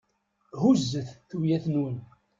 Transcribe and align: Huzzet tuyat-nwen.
Huzzet 0.61 1.09
tuyat-nwen. 1.29 1.97